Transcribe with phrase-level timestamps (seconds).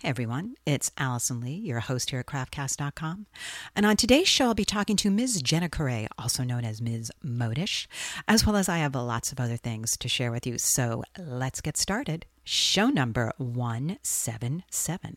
[0.00, 3.26] Hey everyone, it's Alison Lee, your host here at craftcast.com.
[3.74, 5.42] And on today's show, I'll be talking to Ms.
[5.42, 7.10] Jenna Correa, also known as Ms.
[7.26, 7.88] Modish,
[8.28, 10.56] as well as I have lots of other things to share with you.
[10.56, 12.26] So let's get started.
[12.44, 15.16] Show number 177.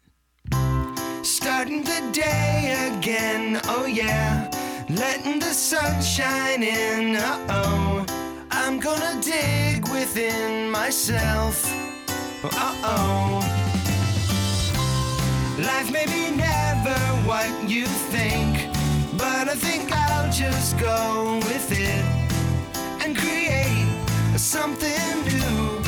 [1.21, 4.50] Starting the day again, oh yeah.
[4.89, 8.04] Letting the sun shine in, uh oh.
[8.50, 11.71] I'm gonna dig within myself,
[12.43, 13.71] uh oh.
[15.61, 16.97] Life may be never
[17.28, 18.68] what you think,
[19.15, 22.04] but I think I'll just go with it
[23.04, 23.86] and create
[24.39, 25.84] something new.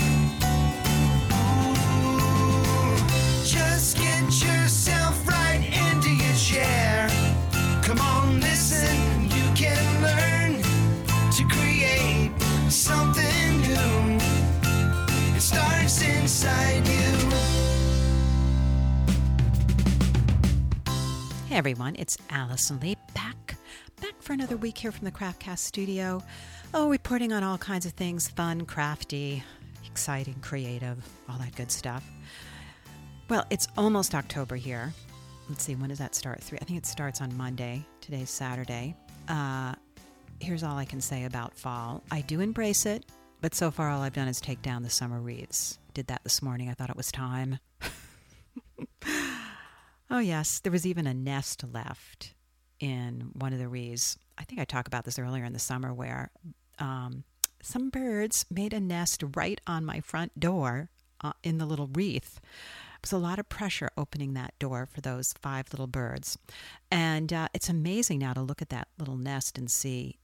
[3.43, 7.09] Just get yourself right into your chair.
[7.81, 10.61] Come on, listen, you can learn
[11.31, 12.31] to create
[12.69, 14.19] something new.
[15.35, 16.92] It starts inside
[21.53, 23.55] Everyone, it's Alison Lee back,
[24.01, 26.23] back for another week here from the Craftcast studio.
[26.73, 29.43] Oh, reporting on all kinds of things fun, crafty,
[29.85, 30.97] exciting, creative,
[31.29, 32.03] all that good stuff.
[33.29, 34.91] Well, it's almost October here.
[35.47, 36.41] Let's see, when does that start?
[36.41, 36.57] Three.
[36.59, 37.85] I think it starts on Monday.
[38.01, 38.95] Today's Saturday.
[39.27, 39.75] Uh,
[40.39, 42.01] here's all I can say about fall.
[42.09, 43.05] I do embrace it,
[43.41, 45.77] but so far all I've done is take down the summer wreaths.
[45.93, 46.69] Did that this morning.
[46.69, 47.59] I thought it was time.
[50.13, 50.59] Oh, yes.
[50.59, 52.35] There was even a nest left
[52.79, 54.15] in one of the wreaths.
[54.37, 56.29] I think I talked about this earlier in the summer where
[56.77, 57.23] um,
[57.63, 60.91] some birds made a nest right on my front door
[61.21, 62.39] uh, in the little wreath.
[62.43, 66.37] It was a lot of pressure opening that door for those five little birds.
[66.91, 70.19] And uh, it's amazing now to look at that little nest and see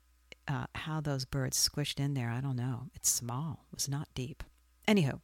[0.48, 2.30] uh, how those birds squished in there.
[2.30, 2.90] I don't know.
[2.94, 4.44] It's small, it was not deep.
[4.88, 5.20] Anywho,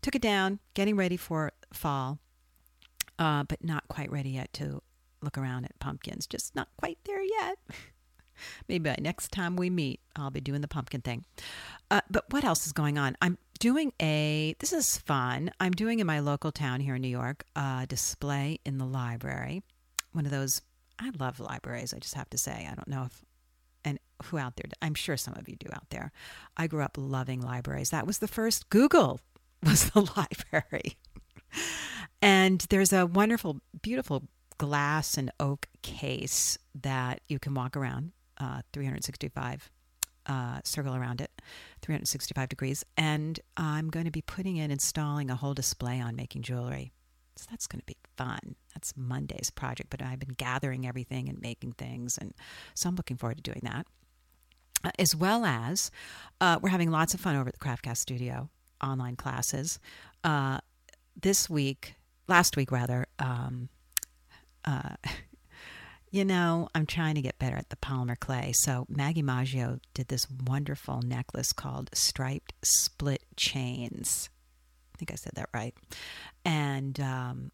[0.00, 2.20] took it down, getting ready for fall
[3.18, 4.82] uh, but not quite ready yet to
[5.22, 6.26] look around at pumpkins.
[6.26, 7.58] Just not quite there yet.
[8.68, 11.24] Maybe by next time we meet, I'll be doing the pumpkin thing.
[11.90, 13.16] Uh, but what else is going on?
[13.20, 15.50] I'm doing a, this is fun.
[15.60, 19.62] I'm doing in my local town here in New York a display in the library.
[20.12, 20.62] One of those,
[20.98, 22.68] I love libraries, I just have to say.
[22.70, 23.24] I don't know if,
[23.84, 26.12] and who out there, I'm sure some of you do out there.
[26.56, 27.90] I grew up loving libraries.
[27.90, 29.20] That was the first Google,
[29.62, 30.96] was the library.
[32.22, 34.22] And there's a wonderful, beautiful
[34.58, 39.70] glass and oak case that you can walk around uh, 365
[40.26, 41.32] uh, circle around it
[41.80, 42.84] 365 degrees.
[42.96, 46.92] And i'm going to be putting in installing a whole display on making jewelry.
[47.34, 48.54] So that's going to be fun.
[48.72, 52.32] That's monday's project but i've been gathering everything and making things and
[52.74, 53.86] so i'm looking forward to doing that.
[54.84, 55.90] Uh, as well as
[56.40, 58.48] uh, we're having lots of fun over at the craftcast studio
[58.82, 59.80] online classes.
[60.22, 60.58] Uh,
[61.20, 61.94] this week
[62.28, 63.68] last week rather, um,
[64.64, 64.96] uh,
[66.10, 68.52] you know, I'm trying to get better at the polymer clay.
[68.54, 74.28] So Maggie Maggio did this wonderful necklace called Striped Split Chains.
[74.94, 75.74] I think I said that right.
[76.44, 77.50] And um,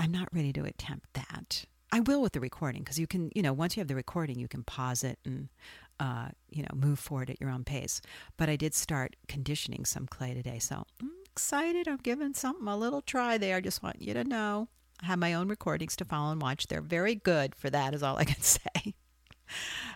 [0.00, 1.66] I'm not ready to attempt that.
[1.92, 4.38] I will with the recording because you can, you know, once you have the recording,
[4.38, 5.50] you can pause it and,
[5.98, 8.00] uh, you know, move forward at your own pace.
[8.38, 10.58] But I did start conditioning some clay today.
[10.58, 11.08] So mm,
[11.40, 11.88] excited.
[11.88, 13.56] I'm giving something a little try there.
[13.56, 14.68] I just want you to know.
[15.02, 16.66] I have my own recordings to follow and watch.
[16.66, 18.94] They're very good for that, is all I can say.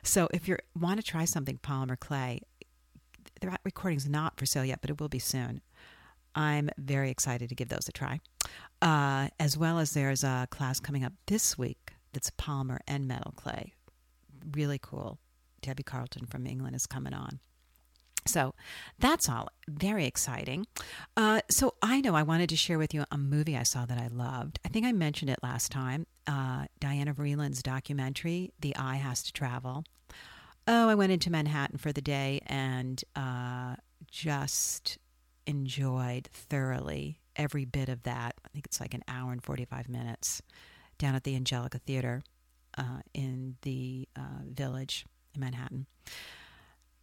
[0.02, 2.40] So if you want to try something polymer clay,
[3.42, 5.60] the recording's not for sale yet, but it will be soon.
[6.34, 8.20] I'm very excited to give those a try.
[8.80, 13.34] Uh, as well as there's a class coming up this week that's polymer and metal
[13.36, 13.74] clay.
[14.56, 15.18] Really cool.
[15.60, 17.38] Debbie Carlton from England is coming on.
[18.26, 18.54] So
[18.98, 20.66] that's all very exciting.
[21.16, 23.98] Uh, so I know I wanted to share with you a movie I saw that
[23.98, 24.58] I loved.
[24.64, 26.06] I think I mentioned it last time.
[26.26, 29.84] Uh, Diana Vreeland's documentary, The Eye Has to Travel.
[30.66, 33.76] Oh, I went into Manhattan for the day and uh,
[34.10, 34.98] just
[35.46, 38.34] enjoyed thoroughly every bit of that.
[38.44, 40.40] I think it's like an hour and 45 minutes
[40.98, 42.22] down at the Angelika Theater
[42.78, 45.04] uh, in the uh, village
[45.34, 45.86] in Manhattan.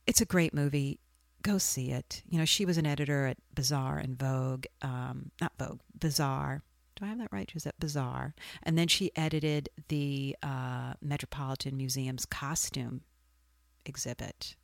[0.07, 0.99] It's a great movie
[1.41, 2.23] go see it.
[2.27, 6.61] You know, she was an editor at Bazaar and Vogue, um, not Vogue, Bazaar.
[6.95, 7.49] Do I have that right?
[7.49, 8.33] She was at Bazaar.
[8.63, 13.01] And then she edited the uh, Metropolitan Museum's costume
[13.85, 14.55] exhibit.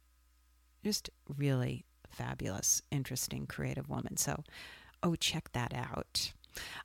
[0.84, 4.18] Just really fabulous, interesting, creative woman.
[4.18, 4.44] So,
[5.04, 6.34] oh, check that out.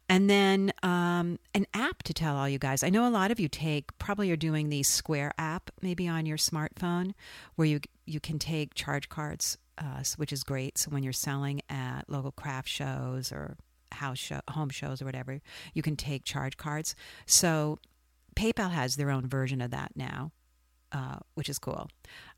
[0.08, 2.82] And then um, an app to tell all you guys.
[2.82, 6.26] I know a lot of you take probably you're doing the Square app maybe on
[6.26, 7.12] your smartphone,
[7.56, 10.78] where you you can take charge cards uh, which is great.
[10.78, 13.56] So when you're selling at local craft shows or
[13.92, 15.40] house show, home shows or whatever,
[15.74, 16.94] you can take charge cards.
[17.26, 17.78] So
[18.36, 20.32] PayPal has their own version of that now,
[20.92, 21.88] uh, which is cool.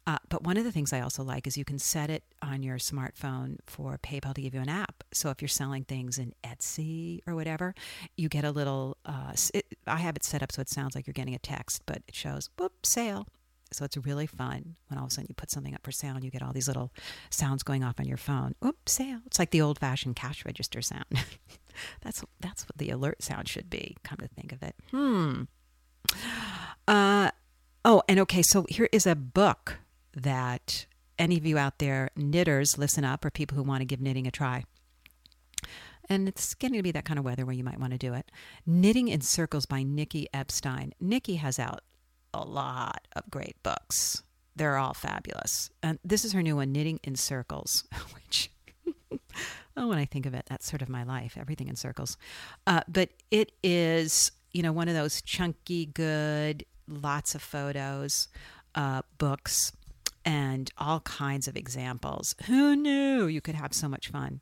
[0.07, 2.63] Uh, but one of the things I also like is you can set it on
[2.63, 5.03] your smartphone for PayPal to give you an app.
[5.13, 7.75] So if you're selling things in Etsy or whatever,
[8.17, 8.99] you get a little.
[9.07, 11.83] Uh, it, I have it set up so it sounds like you're getting a text,
[11.87, 13.27] but it shows whoop sale.
[13.73, 16.15] So it's really fun when all of a sudden you put something up for sale
[16.15, 16.93] and you get all these little
[17.31, 18.55] sounds going off on your phone.
[18.61, 19.21] Whoop sale!
[19.27, 21.07] It's like the old-fashioned cash register sound.
[22.03, 23.97] that's that's what the alert sound should be.
[24.05, 24.77] Come to think of it.
[24.91, 25.43] Hmm.
[26.87, 27.31] Uh,
[27.85, 29.79] oh, and okay, so here is a book
[30.15, 30.87] that
[31.19, 34.27] any of you out there, knitters, listen up, or people who want to give knitting
[34.27, 34.65] a try.
[36.09, 38.13] And it's getting to be that kind of weather where you might want to do
[38.13, 38.31] it.
[38.67, 40.93] Knitting in Circles by Nicky Epstein.
[41.01, 41.81] Nicky has out
[42.35, 44.23] a lot of great books.
[44.57, 45.71] They're all fabulous.
[45.83, 47.85] And this is her new one, Knitting in Circles,
[48.15, 48.51] which,
[49.77, 52.17] oh, when I think of it, that's sort of my life, everything in circles.
[52.67, 58.29] Uh, but it is, you know, one of those chunky, good, lots of photos
[58.75, 59.73] uh, books
[60.25, 62.35] and all kinds of examples.
[62.47, 64.41] Who knew you could have so much fun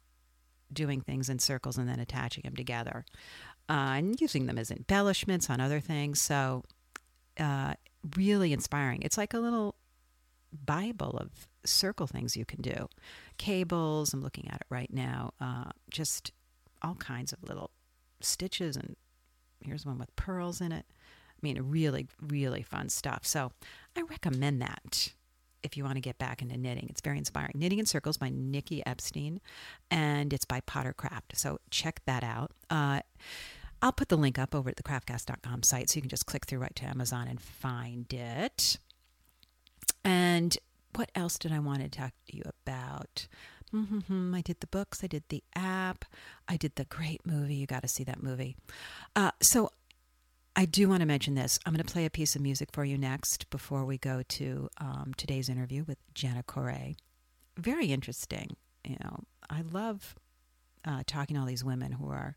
[0.72, 3.04] doing things in circles and then attaching them together
[3.68, 6.20] uh, and using them as embellishments on other things?
[6.20, 6.64] So,
[7.38, 7.74] uh,
[8.16, 9.02] really inspiring.
[9.02, 9.76] It's like a little
[10.52, 12.88] Bible of circle things you can do.
[13.38, 15.32] Cables, I'm looking at it right now.
[15.40, 16.32] Uh, just
[16.82, 17.70] all kinds of little
[18.20, 18.96] stitches, and
[19.64, 20.84] here's one with pearls in it.
[20.88, 23.24] I mean, really, really fun stuff.
[23.24, 23.52] So
[23.96, 25.12] I recommend that
[25.62, 26.88] if you want to get back into knitting.
[26.90, 27.52] It's very inspiring.
[27.54, 29.40] Knitting in Circles by Nicky Epstein,
[29.90, 31.36] and it's by Potter Craft.
[31.36, 32.52] So check that out.
[32.68, 33.00] Uh,
[33.82, 36.46] I'll put the link up over at the craftcast.com site so you can just click
[36.46, 38.78] through right to Amazon and find it.
[40.04, 40.56] And
[40.94, 43.26] what else did I want to talk to you about?
[43.74, 44.34] Mm-hmm.
[44.34, 46.04] I did the books, I did the app,
[46.46, 47.54] I did the great movie.
[47.54, 48.56] You got to see that movie.
[49.16, 49.70] Uh, so
[50.54, 51.58] I do want to mention this.
[51.64, 54.68] I'm going to play a piece of music for you next before we go to
[54.78, 56.94] um, today's interview with Jenna Correa.
[57.56, 58.56] Very interesting.
[58.84, 60.14] You know, I love
[60.84, 62.36] uh, talking to all these women who are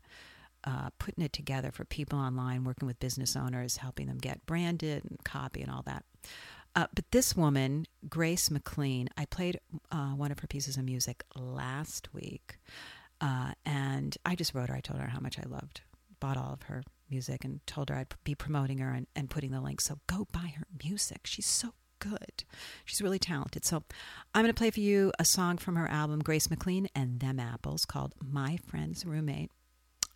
[0.66, 5.04] uh, putting it together for people online, working with business owners, helping them get branded
[5.04, 6.04] and copy and all that.
[6.74, 9.60] Uh, but this woman, Grace McLean, I played
[9.90, 12.58] uh, one of her pieces of music last week,
[13.20, 14.74] uh, and I just wrote her.
[14.74, 15.80] I told her how much I loved,
[16.20, 19.52] bought all of her music and told her I'd be promoting her and, and putting
[19.52, 19.80] the link.
[19.80, 21.20] So go buy her music.
[21.24, 22.44] She's so good.
[22.84, 23.64] She's really talented.
[23.64, 23.84] So
[24.34, 27.40] I'm going to play for you a song from her album, Grace McLean and Them
[27.40, 29.50] Apples, called My Friend's Roommate.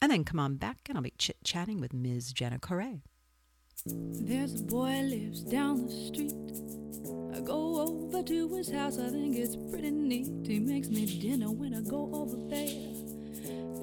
[0.02, 2.32] And then come on back and I'll be chit chatting with Ms.
[2.32, 3.00] Jenna Correa.
[3.87, 6.32] There's a boy lives down the street.
[7.35, 10.47] I go over to his house, I think it's pretty neat.
[10.47, 12.94] He makes me dinner when I go over there.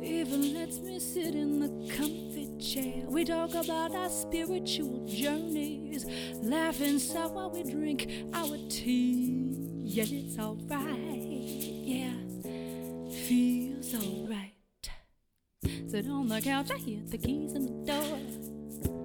[0.03, 3.05] Even lets me sit in the comfy chair.
[3.07, 6.05] We talk about our spiritual journeys,
[6.41, 9.55] laugh inside while we drink our tea.
[9.83, 11.23] Yeah, it's alright.
[11.85, 12.13] Yeah,
[13.25, 14.46] feels alright.
[15.89, 18.19] Sit on the couch, I hear the keys in the door.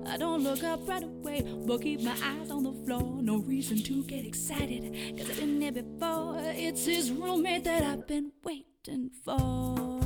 [0.05, 3.23] I don't look up right away, but keep my eyes on the floor.
[3.23, 6.41] No reason to get excited, cause I've been there before.
[6.41, 10.01] It's his roommate that I've been waiting for.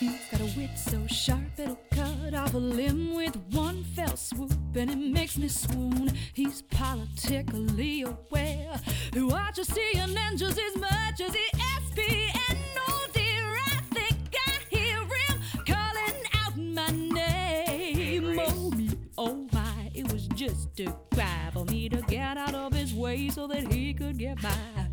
[0.00, 4.52] He's got a wit so sharp it'll cut off a limb with one fell swoop,
[4.76, 6.12] and it makes me swoon.
[6.32, 8.80] He's politically aware.
[9.12, 12.56] He watches CNN just as much as he ESPN.
[12.88, 18.38] Oh dear, I think I hear him calling out my name.
[18.40, 22.72] Oh me, oh my, it was just a cry for me to get out of
[22.72, 24.88] his way so that he could get by.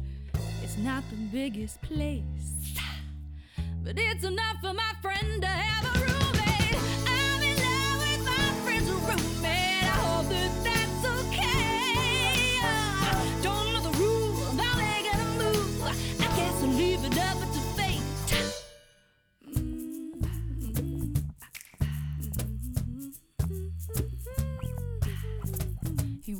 [0.63, 2.75] It's not the biggest place,
[3.83, 6.10] but it's enough for my friend to have a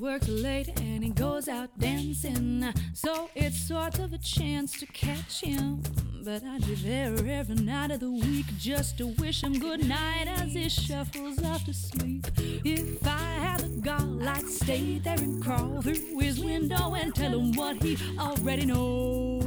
[0.02, 5.42] works late and he goes out dancing, so it's sort of a chance to catch
[5.42, 5.84] him.
[6.26, 10.28] But I'd be there every night of the week just to wish him good night
[10.28, 12.26] as he shuffles off to sleep.
[12.66, 17.40] If I had the gall, I'd stay there and crawl through his window and tell
[17.40, 19.44] him what he already knows.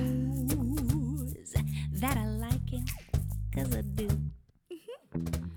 [1.94, 2.84] That I like him,
[3.52, 4.08] cause I do.
[4.72, 5.53] Mm-hmm.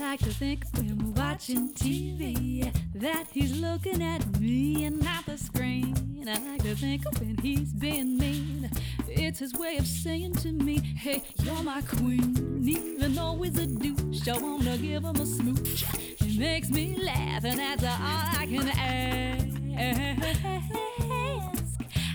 [0.00, 5.26] I like to think when we're watching TV that he's looking at me and not
[5.26, 6.24] the screen.
[6.26, 8.70] I like to think when he's being mean
[9.08, 12.62] it's his way of saying to me, Hey, you're my queen.
[12.66, 15.84] Even though he's a douche, I wanna give him a smooch.
[16.18, 19.46] He makes me laugh, and that's all I can ask.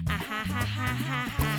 [0.08, 1.55] Ah, ha, ha, ha, ha,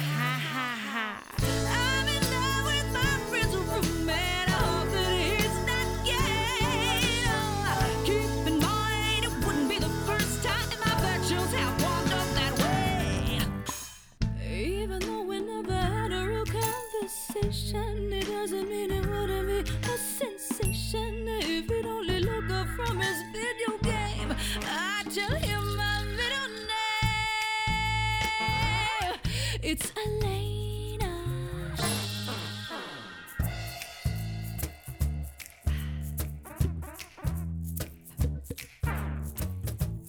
[29.69, 31.11] It's Elena.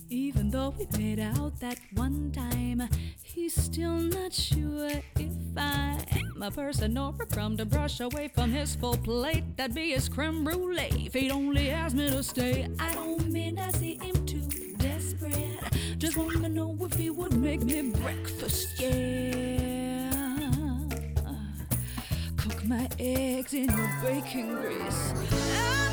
[0.09, 2.87] Even though we made out that one time,
[3.23, 8.51] he's still not sure if I'm a person or a crumb to brush away from
[8.51, 9.57] his full plate.
[9.57, 12.69] That'd be his creme brulee if he'd only asked me to stay.
[12.79, 14.66] I don't mean I see him too.
[15.97, 20.11] Just want to know if he would make me breakfast, yeah.
[22.37, 25.13] Cook my eggs in your baking grease.
[25.55, 25.86] I'm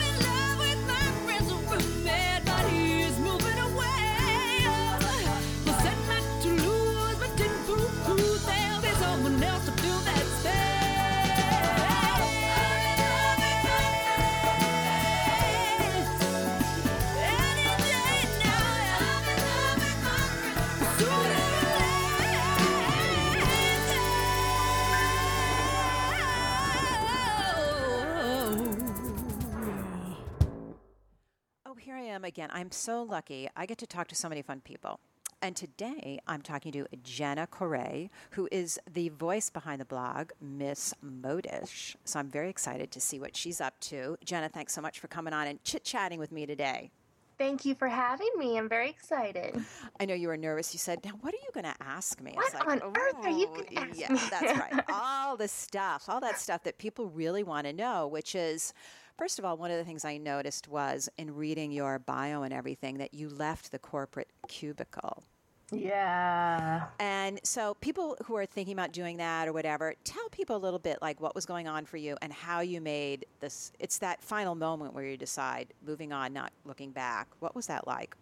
[32.34, 32.50] again.
[32.52, 33.48] I'm so lucky.
[33.56, 34.98] I get to talk to so many fun people.
[35.40, 40.92] And today I'm talking to Jenna Correa, who is the voice behind the blog Miss
[41.04, 41.94] Modish.
[42.04, 44.16] So I'm very excited to see what she's up to.
[44.24, 46.90] Jenna, thanks so much for coming on and chit chatting with me today.
[47.38, 48.58] Thank you for having me.
[48.58, 49.64] I'm very excited.
[50.00, 50.72] I know you were nervous.
[50.72, 53.48] You said, "Now, what are you going to ask me?" What on earth are you
[53.50, 54.84] oh, gonna ask Yeah, me?" that's right.
[54.92, 58.06] All the stuff, all that stuff that people really want to know.
[58.06, 58.72] Which is,
[59.16, 62.52] first of all, one of the things I noticed was in reading your bio and
[62.52, 65.24] everything that you left the corporate cubicle.
[65.72, 66.86] Yeah.
[67.00, 70.78] And so, people who are thinking about doing that or whatever, tell people a little
[70.78, 73.72] bit like what was going on for you and how you made this.
[73.78, 77.28] It's that final moment where you decide moving on, not looking back.
[77.40, 78.14] What was that like?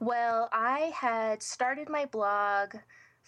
[0.00, 2.74] Well, I had started my blog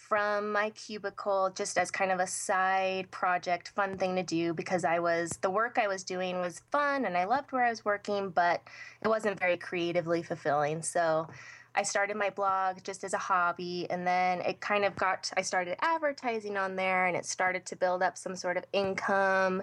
[0.08, 4.84] from my cubicle just as kind of a side project, fun thing to do because
[4.84, 7.84] I was the work I was doing was fun and I loved where I was
[7.84, 8.62] working, but
[9.02, 10.82] it wasn't very creatively fulfilling.
[10.82, 11.28] So
[11.74, 15.42] I started my blog just as a hobby and then it kind of got I
[15.42, 19.62] started advertising on there and it started to build up some sort of income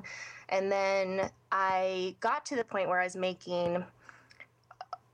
[0.50, 3.84] and then I got to the point where I was making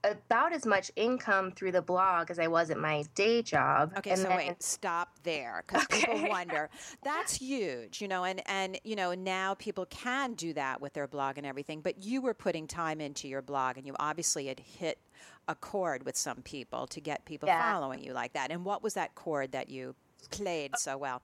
[0.04, 3.92] about as much income through the blog as I was at my day job.
[3.98, 6.28] Okay, and so then, wait, stop there because people Okay.
[6.28, 6.68] wonder.
[7.02, 11.06] That's huge, you know, and and you know now people can do that with their
[11.06, 11.80] blog and everything.
[11.80, 14.98] But you were putting time into your blog, and you obviously had hit
[15.48, 17.72] a chord with some people to get people Yeah.
[17.72, 18.50] following you like that.
[18.50, 19.94] And what was that chord that you
[20.30, 21.22] played so well?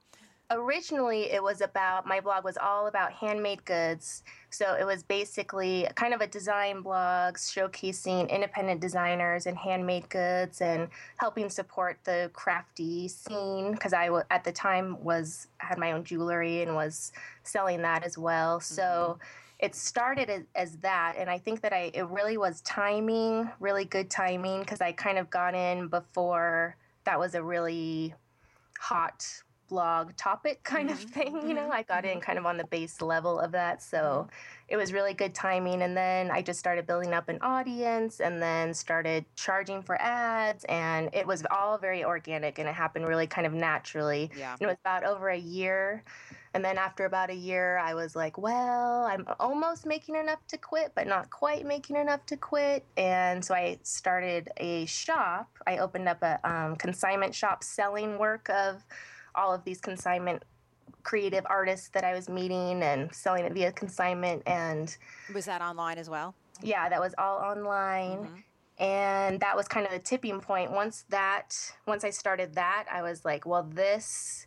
[0.51, 4.25] Originally it was about my blog was all about handmade goods.
[4.51, 10.61] So it was basically kind of a design blog showcasing independent designers and handmade goods
[10.61, 15.93] and helping support the crafty scene because i w- at the time was had my
[15.93, 17.13] own jewelry and was
[17.45, 18.59] selling that as well.
[18.59, 19.23] So mm-hmm.
[19.61, 23.85] it started as, as that and i think that i it really was timing really
[23.85, 28.15] good timing because i kind of got in before that was a really
[28.79, 32.21] hot blog topic kind of mm-hmm, thing you know mm-hmm, i got in mm-hmm.
[32.21, 34.29] kind of on the base level of that so
[34.69, 38.43] it was really good timing and then i just started building up an audience and
[38.43, 43.27] then started charging for ads and it was all very organic and it happened really
[43.27, 44.53] kind of naturally Yeah.
[44.53, 46.05] and it was about over a year
[46.53, 50.59] and then after about a year i was like well i'm almost making enough to
[50.59, 55.49] quit but not quite making enough to quit and so i started a shop.
[55.67, 58.85] I opened up a um, consignment shop selling work of
[59.35, 60.43] all of these consignment
[61.03, 64.97] creative artists that i was meeting and selling it via consignment and
[65.35, 66.35] Was that online as well?
[66.63, 68.19] yeah that was all online.
[68.19, 68.35] Mm-hmm.
[68.83, 70.73] And that was kind of the tipping point.
[70.73, 71.55] Once that
[71.87, 74.47] once i started that i was like well this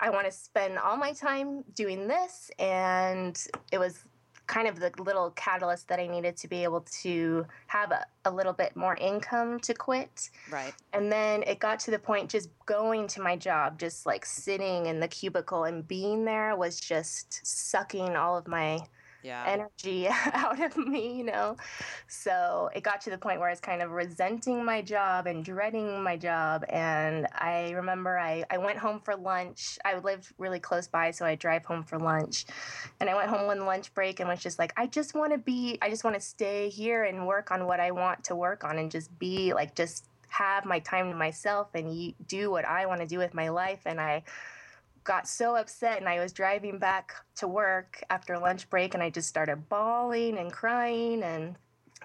[0.00, 2.50] i want to spend all my time doing this.
[2.58, 4.04] And it was
[4.48, 8.30] kind of the little catalyst that I needed to be able to have a, a
[8.30, 10.30] little bit more income to quit.
[10.50, 10.74] Right.
[10.92, 14.86] And then it got to the point just going to my job, just like sitting
[14.86, 18.80] in the cubicle and being there was just sucking all of my
[19.22, 19.44] Yeah.
[19.46, 21.56] energy out of me, you know?
[22.06, 25.44] So it got to the point where I was kind of resenting my job and
[25.44, 26.64] dreading my job.
[26.68, 29.78] And I remember I, I went home for lunch.
[29.84, 32.46] I lived really close by, so I drive home for lunch.
[33.00, 35.38] And I went home on lunch break and was just like, I just want to
[35.38, 38.64] be, I just want to stay here and work on what I want to work
[38.64, 42.86] on and just be like, just have my time to myself and do what I
[42.86, 43.80] want to do with my life.
[43.86, 44.22] And I,
[45.08, 49.08] got so upset and I was driving back to work after lunch break and I
[49.08, 51.56] just started bawling and crying and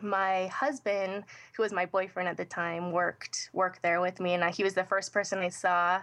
[0.02, 4.44] my husband who was my boyfriend at the time worked worked there with me and
[4.44, 6.02] I, he was the first person I saw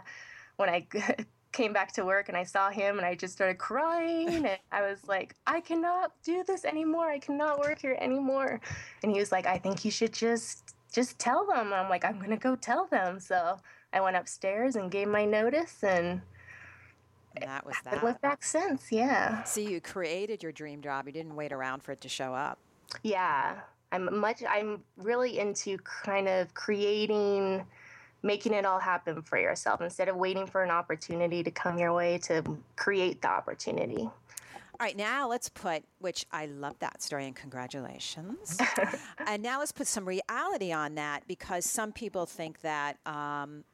[0.56, 0.86] when I
[1.52, 4.82] came back to work and I saw him and I just started crying and I
[4.82, 7.08] was like I cannot do this anymore.
[7.10, 8.60] I cannot work here anymore.
[9.02, 11.68] And he was like I think you should just just tell them.
[11.72, 13.18] And I'm like I'm to go tell them.
[13.18, 13.58] So
[13.94, 16.20] I went upstairs and gave my notice and
[17.36, 18.02] And that was that.
[18.02, 19.42] lived back since, yeah.
[19.44, 21.06] See, you created your dream job.
[21.06, 22.58] You didn't wait around for it to show up.
[23.02, 23.60] Yeah.
[23.92, 27.64] I'm much I'm really into kind of creating
[28.22, 31.92] making it all happen for yourself instead of waiting for an opportunity to come your
[31.92, 32.42] way to
[32.76, 34.02] create the opportunity.
[34.80, 38.58] All right, now let's put, which I love that story and congratulations.
[39.26, 43.64] and now let's put some reality on that because some people think that, um,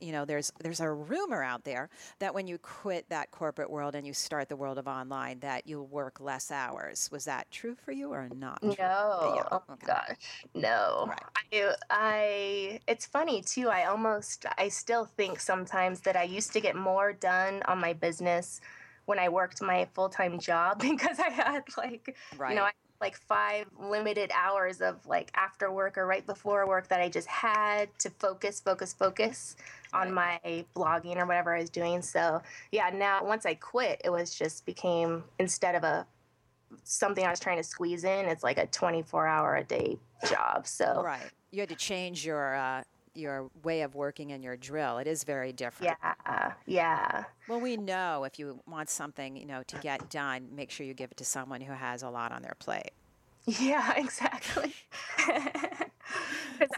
[0.00, 3.94] you know, there's there's a rumor out there that when you quit that corporate world
[3.94, 7.08] and you start the world of online, that you'll work less hours.
[7.12, 8.62] Was that true for you or not?
[8.62, 8.74] No.
[9.22, 9.86] Yeah, Oh okay.
[9.86, 10.46] gosh.
[10.54, 11.08] No.
[11.08, 11.26] Right.
[11.52, 13.68] I I it's funny too.
[13.68, 17.92] I almost I still think sometimes that I used to get more done on my
[17.94, 18.60] business
[19.06, 22.46] when I worked my full-time job because I had like Right.
[22.46, 26.88] you know, I like five limited hours of like after work or right before work
[26.88, 29.56] that I just had to focus, focus, focus
[29.92, 30.38] on my
[30.76, 32.02] blogging or whatever I was doing.
[32.02, 32.42] So
[32.72, 36.06] yeah, now once I quit, it was just became instead of a
[36.84, 39.98] something I was trying to squeeze in, it's like a 24 hour a day
[40.28, 40.66] job.
[40.66, 41.30] So Right.
[41.50, 42.82] You had to change your uh,
[43.14, 44.98] your way of working and your drill.
[44.98, 45.96] It is very different.
[46.02, 47.24] yeah, yeah.
[47.48, 50.94] Well, we know if you want something, you know, to get done, make sure you
[50.94, 52.92] give it to someone who has a lot on their plate.
[53.46, 54.74] Yeah, exactly.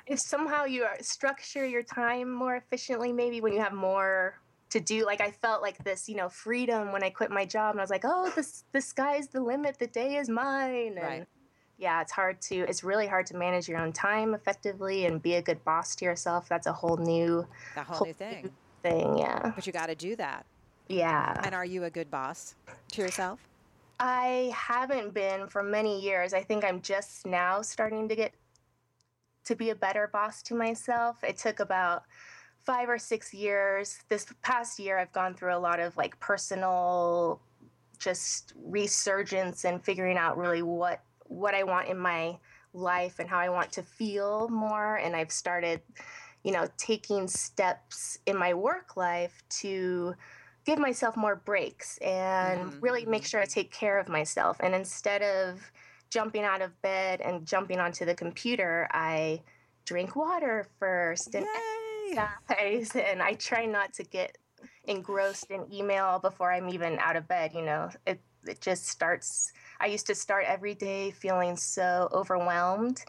[0.06, 4.38] if somehow you are- structure your time more efficiently, maybe when you have more
[4.70, 5.04] to do.
[5.04, 7.82] Like I felt like this, you know, freedom when I quit my job, and I
[7.82, 9.78] was like, oh, this the sky's the limit.
[9.78, 10.94] The day is mine.
[10.96, 11.26] And Right.
[11.82, 12.54] Yeah, it's hard to.
[12.68, 16.04] It's really hard to manage your own time effectively and be a good boss to
[16.04, 16.48] yourself.
[16.48, 18.50] That's a whole new The whole Whole new thing.
[18.84, 19.18] thing.
[19.18, 20.46] Yeah, But you got to do that.
[20.88, 21.40] yeah.
[21.44, 22.54] And are you a good boss
[22.92, 23.40] to yourself?
[23.98, 26.32] I haven't been for many years.
[26.32, 28.32] I think I'm just now starting to get
[29.44, 31.22] to be a better boss to myself.
[31.24, 32.04] It took about
[32.64, 33.98] five or six years.
[34.08, 37.40] This past year, I've gone through a lot of like personal
[37.98, 41.00] just resurgence and figuring out really what
[41.32, 42.38] what I want in my
[42.72, 45.82] life and how I want to feel more and I've started
[46.42, 50.14] you know taking steps in my work life to
[50.64, 54.74] give myself more breaks and Mhm, really make sure I take care of myself and
[54.74, 55.72] instead of
[56.10, 59.42] jumping out of bed and jumping onto the computer I
[59.84, 62.30] drink water first and Yay!
[62.48, 64.38] exercise and I try not to get
[64.84, 67.90] engrossed in email before I'm even out of bed, you know.
[68.06, 73.04] It it just starts I used to start every day feeling so overwhelmed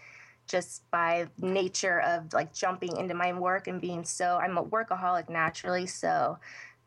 [0.47, 5.29] just by nature of like jumping into my work and being so I'm a workaholic
[5.29, 6.39] naturally, so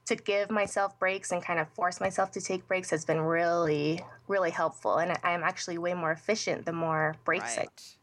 [0.07, 4.01] to give myself breaks and kind of force myself to take breaks has been really
[4.29, 7.97] really helpful and I'm actually way more efficient the more breaks I Right.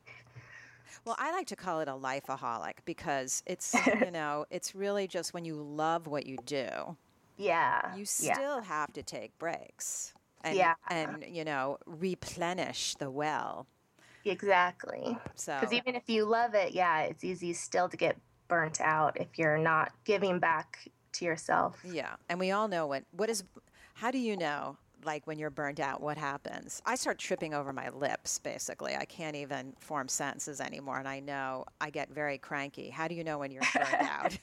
[1.06, 5.34] Well, I like to call it a lifeaholic because it's, you know, it's really just
[5.34, 6.96] when you love what you do,
[7.38, 7.93] yeah.
[7.93, 8.34] you yeah.
[8.34, 10.13] still have to take breaks.
[10.43, 10.75] And, Yeah.
[10.89, 13.67] and you know replenish the well.
[14.25, 15.17] Exactly.
[15.36, 19.19] So Because even if you love it, yeah, it's easy still to get burnt out
[19.19, 21.84] if you're not giving back to yourself.
[21.84, 23.43] Yeah, and we all know what what is.
[23.95, 26.82] How do you know, like when you're burnt out, what happens?
[26.86, 28.39] I start tripping over my lips.
[28.39, 32.89] Basically, I can't even form sentences anymore, and I know I get very cranky.
[32.89, 34.38] How do you know when you're burnt out?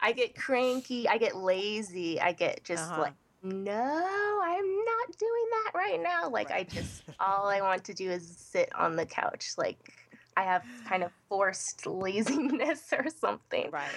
[0.00, 1.08] I get cranky.
[1.08, 2.20] I get lazy.
[2.20, 2.96] I get just Uh-huh.
[2.96, 6.28] like, no, I'm not doing that right now.
[6.28, 9.52] Like, I just, all I want to do is sit on the couch.
[9.56, 9.92] Like,
[10.36, 13.70] I have kind of forced laziness or something.
[13.70, 13.88] right.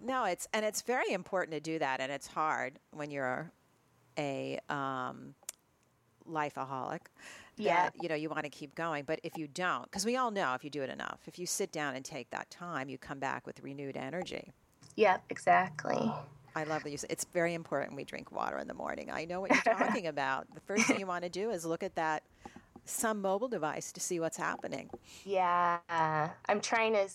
[0.00, 3.50] No, it's and it's very important to do that, and it's hard when you're
[4.16, 5.34] a um,
[6.30, 7.00] lifeaholic.
[7.56, 7.84] Yeah.
[7.84, 9.04] That, you know, you want to keep going.
[9.04, 11.46] But if you don't, because we all know if you do it enough, if you
[11.46, 14.52] sit down and take that time, you come back with renewed energy.
[14.94, 16.12] Yep, exactly.
[16.58, 19.10] I love that you say it's very important we drink water in the morning.
[19.10, 20.54] I know what you're talking about.
[20.54, 22.24] The first thing you want to do is look at that
[22.84, 24.90] some mobile device to see what's happening.
[25.24, 25.80] Yeah,
[26.48, 27.08] I'm trying to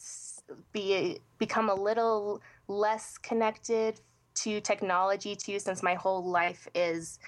[0.72, 4.02] be become a little less connected
[4.36, 7.20] to technology too, since my whole life is.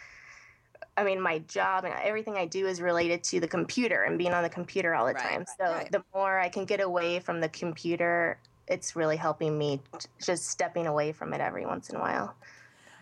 [0.97, 4.33] I mean, my job and everything I do is related to the computer and being
[4.33, 5.45] on the computer all the Right, time.
[5.59, 5.91] So right.
[5.91, 10.47] the more I can get away from the computer, it's really helping me t- just
[10.47, 12.35] stepping away from it every once in a while.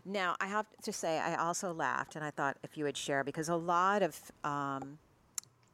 [0.06, 3.23] Now, I have to say, I also laughed, and I thought if you would share,
[3.23, 4.97] because a lot of um,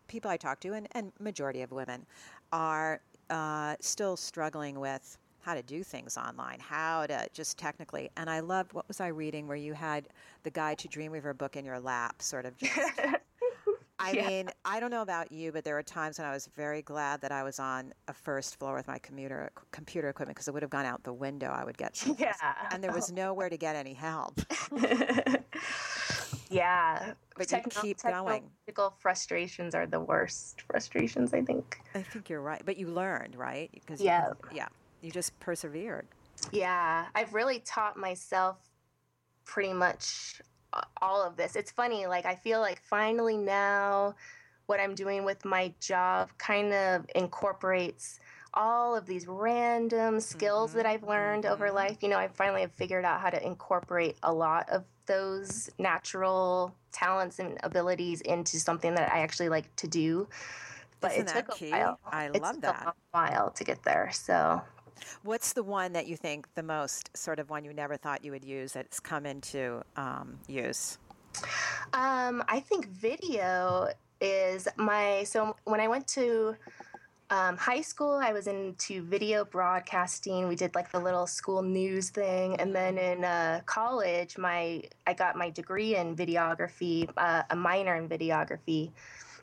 [0.07, 2.05] people I talk to, and, and majority of women,
[2.51, 8.09] are uh, still struggling with how to do things online, how to just technically.
[8.17, 10.09] And I loved what was I reading where you had
[10.43, 12.77] the Guide to Dreamweaver book in your lap, sort of just.
[13.99, 14.27] I Yeah.
[14.27, 17.19] mean, I don't know about you, but there were times when I was very glad
[17.21, 20.63] that I was on a first floor with my computer computer equipment because it would
[20.63, 21.47] have gone out the window.
[21.49, 22.33] I would get Yeah.
[22.71, 24.39] and there was nowhere to get any help.
[26.49, 27.13] yeah.
[27.35, 28.43] But you keep going.
[28.43, 31.79] Technological frustrations are the worst frustrations, I think.
[31.93, 33.69] I think you're right, but you learned, right?
[33.73, 34.29] Because Yeah.
[34.51, 34.67] you, yeah,
[35.01, 36.07] you just persevered.
[36.51, 38.57] Yeah, I've really taught myself
[39.43, 40.41] pretty much
[41.01, 41.55] all of this.
[41.55, 44.15] It's funny, like, I feel like finally now
[44.65, 48.19] what I'm doing with my job kind of incorporates
[48.53, 51.75] all of these random skills that mm-hmm, I've learned over mm-hmm.
[51.75, 51.97] life.
[52.01, 56.75] You know, I finally have figured out how to incorporate a lot of those natural
[56.91, 60.27] talents and abilities into something that I actually like to do.
[61.01, 61.71] But Isn't it took key?
[61.71, 61.99] a while.
[62.05, 62.87] I It love took that.
[62.87, 64.11] a while to get there.
[64.13, 64.61] So
[65.23, 68.31] What's the one that you think the most sort of one you never thought you
[68.31, 70.97] would use that's come into um, use?
[71.93, 73.89] Um, I think video
[74.21, 76.55] is my so when I went to
[77.31, 80.47] um, high school, I was into video broadcasting.
[80.47, 85.13] We did like the little school news thing, and then in uh, college, my I
[85.13, 88.91] got my degree in videography, uh, a minor in videography,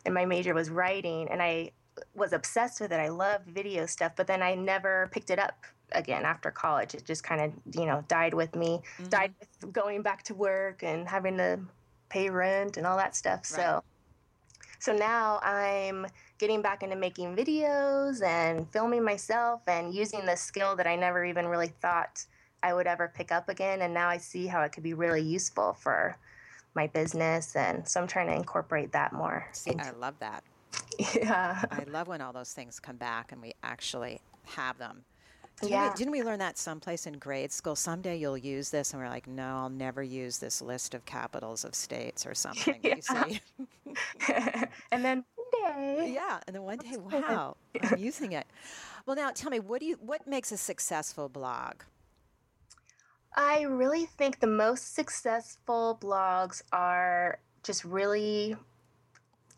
[0.05, 1.71] and my major was writing, and I
[2.15, 3.01] was obsessed with it.
[3.01, 6.95] I loved video stuff, but then I never picked it up again after college.
[6.95, 9.67] It just kind of you know died with me, died mm-hmm.
[9.67, 11.61] with going back to work and having to
[12.09, 13.45] pay rent and all that stuff.
[13.45, 13.83] So,
[14.79, 16.07] so now I'm
[16.39, 21.25] getting back into making videos and filming myself and using the skill that I never
[21.25, 22.25] even really thought
[22.63, 23.83] I would ever pick up again.
[23.83, 26.17] And now I see how it could be really useful for
[26.75, 27.57] my business.
[27.57, 29.47] And so I'm trying to incorporate that more.
[29.53, 30.45] See, I love that.
[31.15, 31.65] yeah.
[31.71, 35.05] I love when all those things come back and we actually have them.
[35.61, 35.89] Didn't, Yeah.
[35.91, 37.77] we, didn't we learn that someplace in grade school?
[37.77, 41.65] Someday you'll use this, and we're like, no, I'll never use this list of capitals
[41.65, 42.79] of states or something.
[42.83, 43.41] You see?
[44.93, 46.13] and then one day.
[46.15, 48.47] yeah, and then one day, wow, I'm using it.
[49.07, 49.97] Well, now tell me, what do you?
[50.01, 51.83] What makes a successful blog?
[53.35, 58.57] I really think the most successful blogs are just really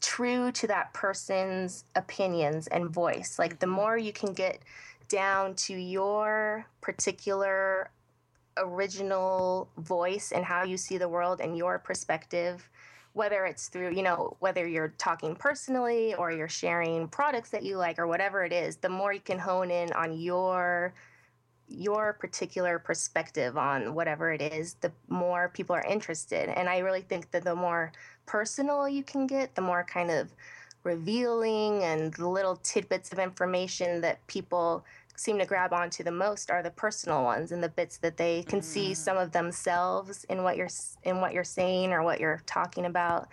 [0.01, 3.39] true to that person's opinions and voice.
[3.39, 3.75] Like the mm-hmm.
[3.75, 4.61] more you can get
[5.09, 7.91] down to your particular
[8.57, 12.69] original voice and how you see the world and your perspective
[13.15, 17.77] whether it's through you know whether you're talking personally or you're sharing products that you
[17.77, 20.93] like or whatever it is the more you can hone in on your
[21.69, 26.49] your particular perspective on whatever it is, the more people are interested.
[26.49, 27.93] And I really think that the more
[28.27, 30.33] personal you can get, the more kind of
[30.85, 34.85] revealing and the little tidbits of information that people
[35.17, 38.45] seem to grab onto the most are the personal ones and the bits that they
[38.45, 38.97] can see mm.
[38.97, 40.69] some of themselves in what you're
[41.03, 43.29] in what you're saying or what you're talking about.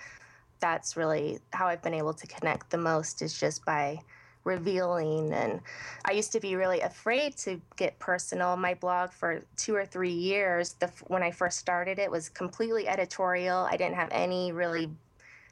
[0.60, 4.00] That's really how I've been able to connect the most is just by
[4.46, 5.60] revealing and
[6.06, 8.56] i used to be really afraid to get personal.
[8.56, 12.88] My blog for two or three years the, when i first started it was completely
[12.88, 13.68] editorial.
[13.70, 14.90] I didn't have any really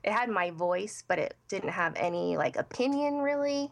[0.03, 3.71] it had my voice but it didn't have any like opinion really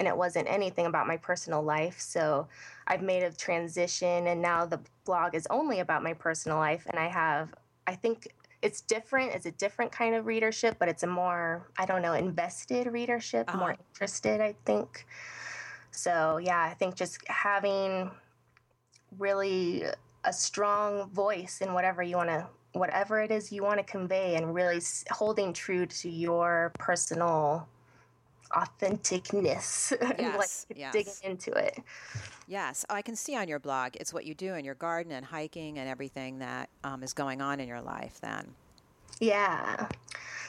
[0.00, 2.00] and it wasn't anything about my personal life.
[2.00, 2.48] So
[2.86, 6.98] i've made a transition and now the blog is only about my personal life and
[6.98, 7.54] i have
[7.86, 8.28] i think
[8.62, 12.12] it's different it's a different kind of readership but it's a more i don't know
[12.14, 13.58] invested readership Uh-huh.
[13.58, 15.04] more interested i think
[15.90, 18.10] so yeah i think just having
[19.18, 19.84] really
[20.24, 24.36] a strong voice in whatever you want to whatever it is you want to convey
[24.36, 27.68] and really holding true to your personal
[28.52, 30.92] authenticness and Yes, like yes.
[30.92, 31.78] digging into it
[32.46, 33.96] Yes, I can see on your blog.
[33.96, 37.40] It's what you do in your garden and hiking and everything that um, is going
[37.40, 38.20] on in your life.
[38.20, 38.54] Then,
[39.20, 39.88] Yeah.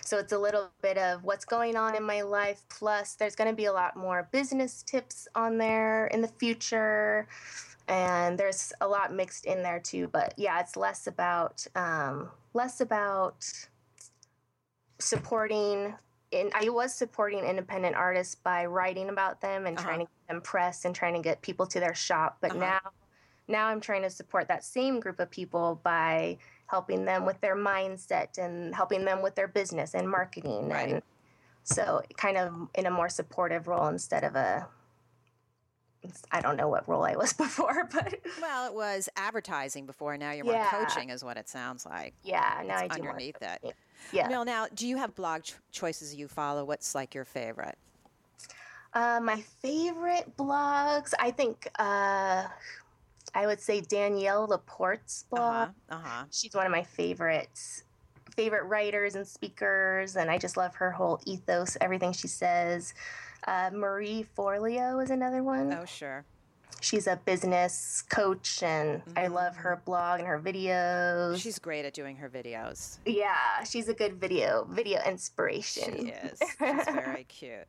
[0.04, 2.64] So it's a little bit of what's going on in my life.
[2.68, 7.28] Plus, there's going to be a lot more business tips on there in the future.
[7.88, 10.10] And there's a lot mixed in there too.
[10.12, 13.46] But yeah, it's less about um, less about
[15.00, 15.94] supporting.
[16.34, 19.86] In, I was supporting independent artists by writing about them and Uh-huh.
[19.88, 22.40] trying to get them press and trying to get people to their shop.
[22.42, 22.60] But Uh-huh.
[22.60, 22.92] now,
[23.48, 27.56] now I'm trying to support that same group of people by helping them with their
[27.56, 30.90] mindset and helping them with their business and marketing Right.
[30.94, 31.04] and
[31.64, 34.68] so kind of in a more supportive role instead of a
[36.32, 40.18] I don't know what role I was before, but Well, it was advertising before.
[40.18, 40.70] Now you're more Yeah.
[40.70, 42.16] coaching, is what it sounds like.
[42.24, 43.76] yeah, now I It's do more underneath it.
[44.12, 44.30] Yeah.
[44.30, 46.64] Well, now, do you have blog ch- choices you follow?
[46.66, 47.78] What's like your favorite?
[48.94, 52.48] Uh, my favorite blogs, I think uh,
[53.34, 55.70] I would say Danielle LaPorte's blog.
[55.70, 55.98] Uh huh.
[55.98, 56.24] Uh huh.
[56.32, 57.84] She's one of my favorites,
[58.36, 62.94] favorite writers and speakers, and I just love her whole ethos, everything she says.
[63.48, 65.74] Uh, Marie Forleo is another one.
[65.74, 66.24] Oh, sure.
[66.82, 71.40] She's a business coach, and I love her blog and her videos.
[71.42, 72.98] She's great at doing her videos.
[73.06, 75.94] yeah, she's a good video video inspiration.
[75.98, 76.40] She is.
[76.40, 77.68] She's very cute.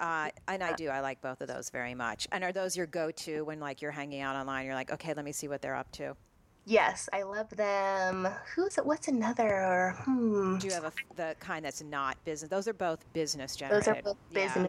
[0.00, 0.88] Uh, and I do.
[0.88, 2.26] I like both of those very much.
[2.32, 4.66] And are those your go-to when like you're hanging out online?
[4.66, 6.16] You're like, okay, let me see what they're up to.
[6.64, 8.28] Yes, I love them.
[8.54, 9.94] Who's what's another?
[10.04, 10.58] Hmm.
[10.58, 12.48] Do you have a, the kind that's not business?
[12.48, 13.84] Those are both business generated.
[13.84, 14.66] Those are both Yeah.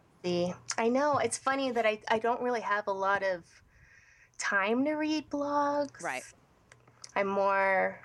[0.77, 1.17] I know.
[1.17, 3.43] It's funny that I, I don't really have a lot of
[4.37, 6.01] time to read blogs.
[6.01, 6.23] Right.
[7.15, 7.99] I'm more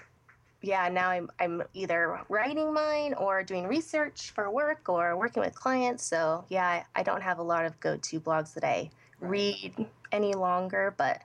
[0.61, 5.55] yeah, now I'm I'm either writing mine or doing research for work or working with
[5.55, 6.05] clients.
[6.05, 10.35] So yeah, I, I don't have a lot of go-to blogs that I read any
[10.35, 11.23] longer, but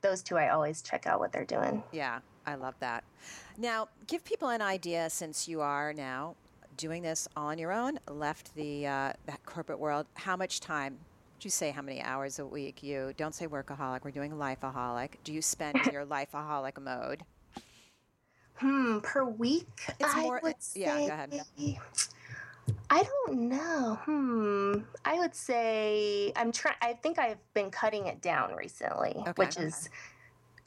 [0.00, 1.82] those two I always check out what they're doing.
[1.92, 3.02] Yeah, I love that.
[3.56, 6.36] Now, give people an idea since you are now
[6.78, 10.06] doing this all on your own, left the uh, that corporate world.
[10.14, 10.96] How much time?
[11.36, 14.02] Would you say how many hours a week you don't say workaholic?
[14.04, 15.10] We're doing lifeaholic.
[15.22, 17.22] Do you spend your lifeaholic mode?
[18.54, 19.68] Hmm, per week?
[20.00, 21.44] It's I more- would yeah, go ahead.
[22.90, 23.98] I don't know.
[24.04, 24.78] Hmm.
[25.04, 26.76] I would say I'm trying.
[26.80, 29.32] I think I've been cutting it down recently, Okay.
[29.36, 29.90] which is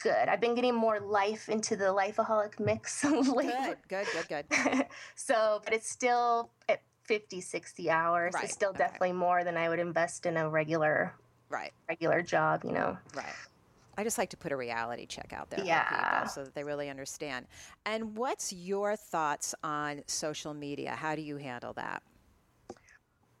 [0.02, 0.28] good.
[0.28, 3.52] I've been getting more life into the lifeaholic mix lately.
[3.88, 4.86] Good, good, good, good.
[5.14, 8.34] so, but it's still at 50, 60 hours.
[8.34, 8.78] Right, It's still okay.
[8.78, 11.14] definitely more than I would invest in a regular
[11.48, 12.62] Right, regular job.
[12.64, 12.98] You know.
[13.14, 13.34] right.
[13.98, 15.84] I just like to put a reality check out there for Yeah.
[16.14, 17.46] people so that they really understand.
[17.84, 20.92] And what's your thoughts on social media?
[20.92, 22.02] How do you handle that?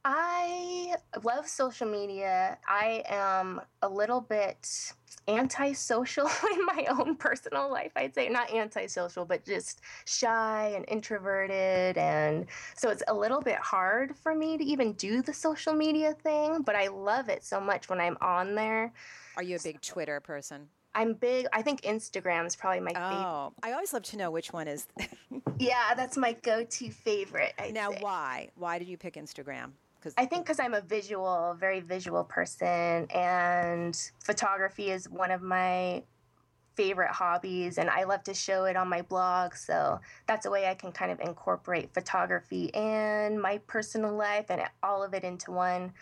[0.04, 2.58] I love social media.
[2.66, 4.92] I am a little bit
[5.28, 8.28] antisocial in my own personal life, I'd say.
[8.28, 11.96] Not antisocial, but just shy and introverted.
[11.96, 16.14] And so it's a little bit hard for me to even do the social media
[16.14, 18.92] thing, but I love it so much when I'm on there.
[19.36, 20.68] Are you a big Twitter person?
[20.94, 23.24] I'm big, I think Instagram is probably my favorite.
[23.24, 24.86] Oh, I always love to know which one is.
[25.58, 27.52] Yeah, that's my go to favorite.
[27.56, 27.98] I'd now, say.
[28.00, 28.48] why?
[28.56, 29.70] Why did you pick Instagram?
[30.02, 35.42] Because I think because I'm a visual, very visual person, and photography is one of
[35.42, 36.02] my
[36.74, 39.54] favorite hobbies, and I love to show it on my blog.
[39.54, 44.62] So that's a way I can kind of incorporate photography and my personal life and
[44.82, 45.92] all of it into one.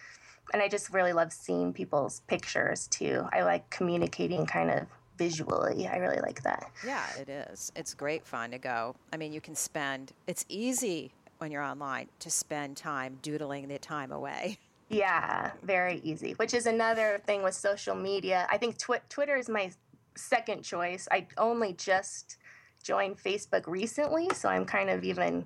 [0.54, 3.26] And I just really love seeing people's pictures too.
[3.32, 4.86] I like communicating kind of
[5.18, 5.86] visually.
[5.86, 6.70] I really like that.
[6.86, 7.70] Yeah, it is.
[7.76, 8.96] It's great fun to go.
[9.12, 13.78] I mean, you can spend, it's easy when you're online to spend time doodling the
[13.78, 14.58] time away.
[14.92, 16.32] Yeah, very easy.
[16.32, 18.48] Which is another thing with social media.
[18.50, 19.70] I think twi- Twitter is my
[20.16, 21.06] second choice.
[21.12, 22.38] I only just
[22.82, 25.44] joined Facebook recently, so I'm kind of even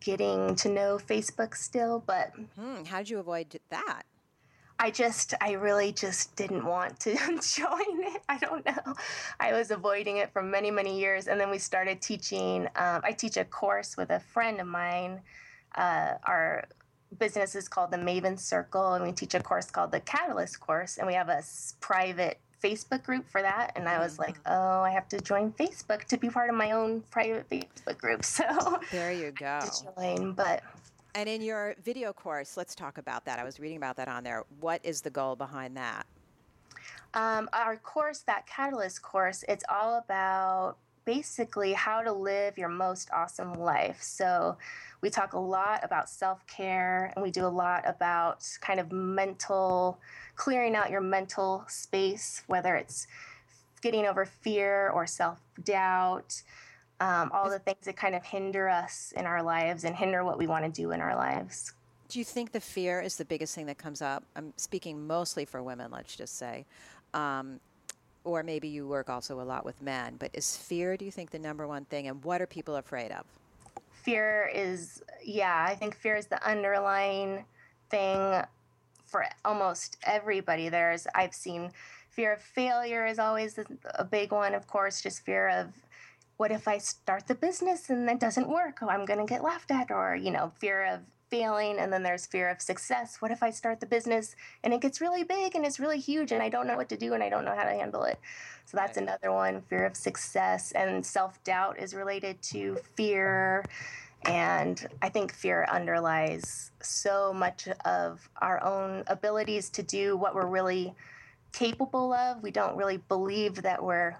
[0.00, 4.02] getting to know Facebook still, but Hmm, how'd you avoid that?
[4.82, 8.22] I just, I really just didn't want to join it.
[8.30, 8.94] I don't know.
[9.38, 11.28] I was avoiding it for many, many years.
[11.28, 12.66] And then we started teaching.
[12.76, 15.20] Um, I teach a course with a friend of mine.
[15.74, 16.64] Uh, our
[17.18, 20.96] business is called the Maven Circle, and we teach a course called the Catalyst course.
[20.96, 21.42] And we have a
[21.80, 23.72] private Facebook group for that.
[23.76, 26.72] And I was like, oh, I have to join Facebook to be part of my
[26.72, 28.24] own private Facebook group.
[28.30, 29.60] So There you go.
[29.60, 30.62] to join, but
[31.14, 33.38] And in your video course, let's talk about that.
[33.38, 34.44] I was reading about that on there.
[34.60, 36.06] What is the goal behind that?
[37.14, 43.10] Um, our course, that Catalyst course, it's all about basically how to live your most
[43.12, 44.00] awesome life.
[44.00, 44.56] So
[45.00, 48.92] we talk a lot about self care and we do a lot about kind of
[48.92, 49.98] mental,
[50.36, 53.08] clearing out your mental space, whether it's
[53.82, 56.42] getting over fear or self doubt.
[57.00, 60.38] Um, all the things that kind of hinder us in our lives and hinder what
[60.38, 61.72] we want to do in our lives.
[62.08, 64.24] Do you think the fear is the biggest thing that comes up?
[64.36, 66.66] I'm speaking mostly for women, let's just say.
[67.14, 67.60] Um,
[68.24, 71.30] or maybe you work also a lot with men, but is fear, do you think,
[71.30, 72.08] the number one thing?
[72.08, 73.24] And what are people afraid of?
[73.92, 77.44] Fear is, yeah, I think fear is the underlying
[77.90, 78.42] thing
[79.06, 80.68] for almost everybody.
[80.68, 81.70] There's, I've seen
[82.10, 83.58] fear of failure is always
[83.94, 85.68] a big one, of course, just fear of
[86.40, 88.78] what if I start the business and it doesn't work?
[88.80, 91.78] Oh, I'm going to get laughed at, or, you know, fear of failing.
[91.78, 93.18] And then there's fear of success.
[93.20, 96.32] What if I start the business and it gets really big and it's really huge
[96.32, 98.18] and I don't know what to do and I don't know how to handle it?
[98.64, 99.02] So that's right.
[99.02, 100.72] another one fear of success.
[100.72, 103.62] And self doubt is related to fear.
[104.24, 110.46] And I think fear underlies so much of our own abilities to do what we're
[110.46, 110.94] really
[111.52, 112.42] capable of.
[112.42, 114.16] We don't really believe that we're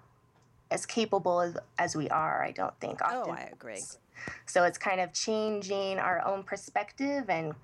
[0.70, 3.02] as capable as, as we are, I don't think.
[3.02, 3.18] Often.
[3.26, 3.82] Oh, I agree.
[4.46, 7.54] So it's kind of changing our own perspective and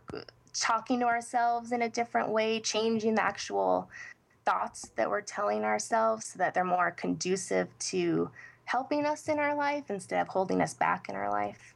[0.55, 3.91] talking to ourselves in a different way, changing the actual
[4.45, 8.31] thoughts that we're telling ourselves so that they're more conducive to
[8.65, 11.75] helping us in our life instead of holding us back in our life.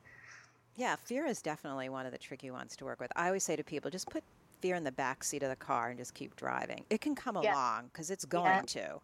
[0.77, 3.13] Yeah, fear is definitely one of the tricky ones to work with.
[3.17, 4.25] I always say to people, just put
[4.61, 6.85] fear in the back seat of the car and just keep driving.
[6.91, 7.55] It can come yeah.
[7.55, 8.63] along because it's going yeah.
[8.63, 9.01] to.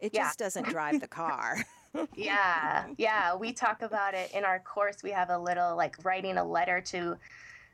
[0.00, 0.24] It yeah.
[0.24, 1.56] just doesn't drive the car.
[2.14, 3.34] yeah, yeah.
[3.34, 5.02] We talk about it in our course.
[5.02, 7.16] We have a little like writing a letter to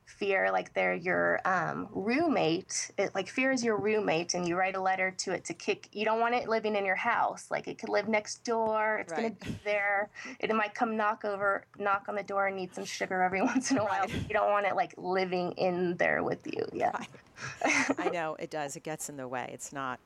[0.06, 2.90] fear, like they're your um, roommate.
[2.98, 5.88] It, like fear is your roommate, and you write a letter to it to kick.
[5.92, 7.50] You don't want it living in your house.
[7.50, 8.98] Like it could live next door.
[8.98, 9.38] It's right.
[9.38, 10.10] gonna be there.
[10.40, 13.70] It might come knock over, knock on the door, and need some sugar every once
[13.70, 14.08] in a while.
[14.08, 16.66] You don't want it like living in there with you.
[16.72, 16.92] Yeah.
[17.64, 17.90] Right.
[17.98, 18.76] I know it does.
[18.76, 19.50] It gets in the way.
[19.52, 19.98] It's not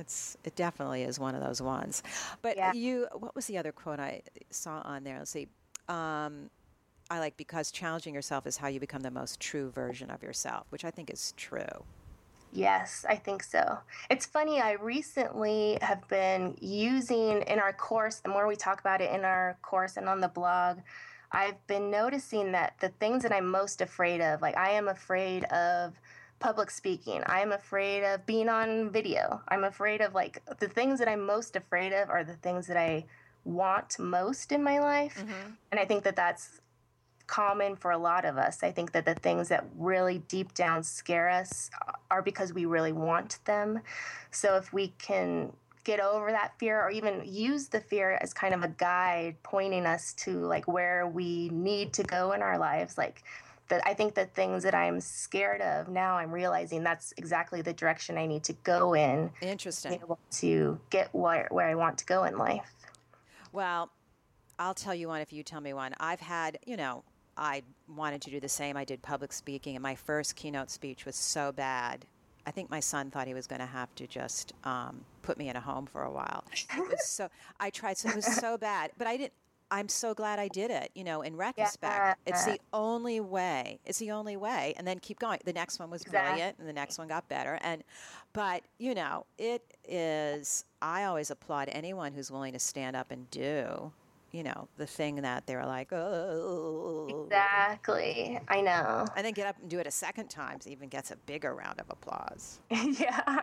[0.00, 2.02] it's it definitely is one of those ones.
[2.42, 2.72] But yeah.
[2.72, 5.18] you, what was the other quote I saw on there?
[5.18, 5.48] Let's see.
[5.88, 6.50] Um,
[7.10, 10.66] I like because challenging yourself is how you become the most true version of yourself,
[10.70, 11.84] which I think is true.
[12.52, 13.78] Yes, I think so.
[14.10, 19.00] It's funny, I recently have been using in our course, the more we talk about
[19.00, 20.78] it in our course and on the blog,
[21.32, 25.44] I've been noticing that the things that I'm most afraid of, like I am afraid
[25.46, 26.00] of
[26.44, 27.22] public speaking.
[27.24, 29.40] I'm afraid of being on video.
[29.48, 32.76] I'm afraid of like the things that I'm most afraid of are the things that
[32.76, 33.06] I
[33.44, 35.16] want most in my life.
[35.18, 35.52] Mm-hmm.
[35.70, 36.60] And I think that that's
[37.26, 38.62] common for a lot of us.
[38.62, 41.70] I think that the things that really deep down scare us
[42.10, 43.80] are because we really want them.
[44.30, 45.50] So if we can
[45.82, 49.86] get over that fear or even use the fear as kind of a guide pointing
[49.86, 53.22] us to like where we need to go in our lives like
[53.68, 57.72] that I think the things that I'm scared of now, I'm realizing that's exactly the
[57.72, 59.30] direction I need to go in.
[59.40, 59.98] Interesting.
[60.00, 62.70] To, to get where, where I want to go in life.
[63.52, 63.90] Well,
[64.58, 65.94] I'll tell you one if you tell me one.
[65.98, 67.04] I've had, you know,
[67.36, 68.76] I wanted to do the same.
[68.76, 72.06] I did public speaking, and my first keynote speech was so bad.
[72.46, 75.48] I think my son thought he was going to have to just um, put me
[75.48, 76.44] in a home for a while.
[76.52, 79.32] It was so I tried, so it was so bad, but I didn't.
[79.74, 80.92] I'm so glad I did it.
[80.94, 82.14] You know, in retrospect, yeah.
[82.26, 83.80] it's the only way.
[83.84, 84.72] It's the only way.
[84.76, 85.40] And then keep going.
[85.44, 86.30] The next one was exactly.
[86.30, 87.58] brilliant, and the next one got better.
[87.60, 87.82] And,
[88.32, 90.64] but you know, it is.
[90.80, 93.90] I always applaud anyone who's willing to stand up and do.
[94.30, 97.24] You know, the thing that they're like, oh.
[97.26, 98.38] Exactly.
[98.46, 99.06] I know.
[99.16, 101.52] And then get up and do it a second time, so even gets a bigger
[101.52, 102.60] round of applause.
[102.70, 103.42] yeah.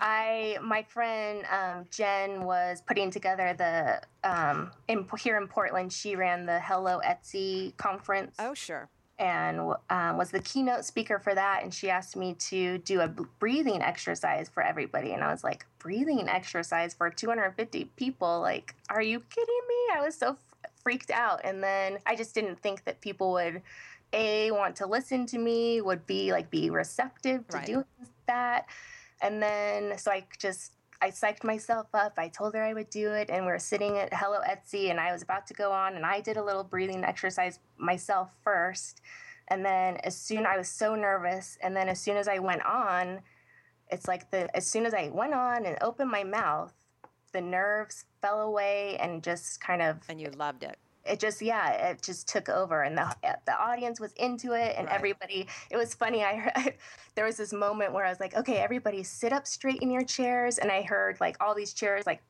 [0.00, 5.92] I my friend um, Jen was putting together the um, in, here in Portland.
[5.92, 8.36] She ran the Hello Etsy conference.
[8.38, 8.88] Oh, sure.
[9.18, 11.62] And um, was the keynote speaker for that.
[11.62, 15.12] And she asked me to do a breathing exercise for everybody.
[15.12, 18.40] And I was like, breathing exercise for 250 people?
[18.40, 19.94] Like, are you kidding me?
[19.94, 21.42] I was so f- freaked out.
[21.44, 23.60] And then I just didn't think that people would
[24.14, 27.66] a want to listen to me, would be like be receptive to right.
[27.66, 27.84] doing
[28.26, 28.66] that.
[29.22, 32.14] And then, so I just, I psyched myself up.
[32.18, 33.30] I told her I would do it.
[33.30, 36.06] And we are sitting at Hello Etsy, and I was about to go on, and
[36.06, 39.00] I did a little breathing exercise myself first.
[39.48, 42.64] And then, as soon I was so nervous, and then as soon as I went
[42.64, 43.20] on,
[43.90, 46.72] it's like the as soon as I went on and opened my mouth,
[47.32, 49.98] the nerves fell away and just kind of.
[50.08, 53.58] And you loved it it just yeah it just took over and the uh, the
[53.58, 54.96] audience was into it and right.
[54.96, 56.74] everybody it was funny I heard
[57.14, 60.04] there was this moment where I was like okay everybody sit up straight in your
[60.04, 62.22] chairs and I heard like all these chairs like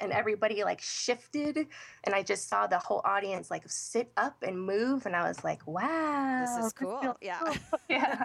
[0.00, 1.66] and everybody like shifted
[2.04, 5.42] and I just saw the whole audience like sit up and move and I was
[5.42, 7.54] like wow this is cool yeah cool.
[7.88, 8.24] yeah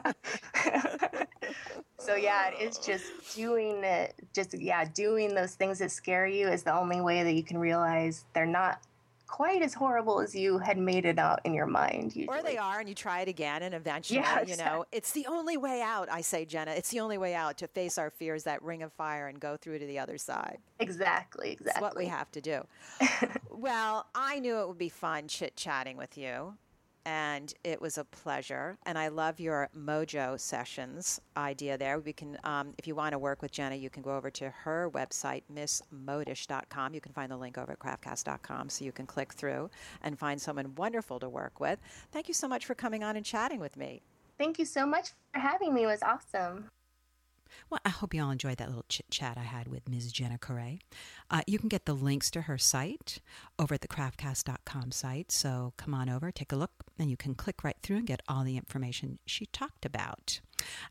[1.99, 6.47] so yeah it is just doing it just yeah doing those things that scare you
[6.47, 8.81] is the only way that you can realize they're not
[9.28, 12.15] quite as horrible as you had made it out in your mind.
[12.15, 12.39] Usually.
[12.39, 15.26] Or they are, and you try it again, and eventually, Yeah, you know, it's the
[15.28, 16.09] only way out.
[16.11, 18.93] I say, Jenna, it's the only way out to face our fears, that ring of
[18.93, 20.59] fire, and go through to the other side.
[20.80, 21.71] Exactly, exactly.
[21.71, 22.61] It's what we have to do.
[23.49, 26.55] well, I knew it would be fun chit chatting with you,
[27.06, 28.78] and it was a pleasure.
[28.86, 31.99] And I love your Mojo sessions idea there.
[31.99, 34.49] We can, um, if you want to work with Jenna, you can go over to
[34.49, 36.93] her website, missmodish.com.
[36.93, 39.70] You can find the link over at craftcast.com, so you can click through
[40.01, 41.80] and find someone wonderful to work with.
[42.12, 44.01] Thank you so much for coming on and chatting with me.
[44.38, 45.84] Thank you so much for having me.
[45.84, 46.70] It was awesome.
[47.70, 50.12] Well, I hope you all enjoyed that little chit chat I had with Ms.
[50.12, 50.78] Jenna Correa.
[51.30, 53.20] Uh, you can get the links to her site
[53.58, 55.32] over at the craftcast.com site.
[55.32, 58.22] So come on over, take a look, and you can click right through and get
[58.28, 60.39] all the information she talked about.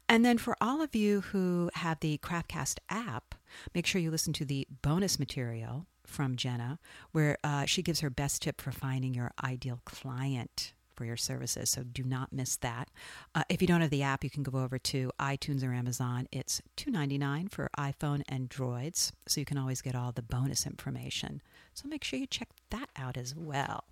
[0.09, 3.35] And then for all of you who have the Craftcast app,
[3.75, 6.79] make sure you listen to the bonus material from Jenna,
[7.13, 11.71] where uh, she gives her best tip for finding your ideal client for your services.
[11.71, 12.91] So do not miss that.
[13.35, 16.29] Uh, if you don't have the app, you can go over to iTunes or Amazon.
[16.33, 21.43] It's $2.99 for iPhone and Droids, so you can always get all the bonus information.
[21.75, 23.85] So make sure you check that out as well.